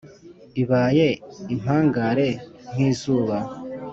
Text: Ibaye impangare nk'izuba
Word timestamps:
Ibaye 0.61 1.07
impangare 1.53 2.29
nk'izuba 2.71 3.37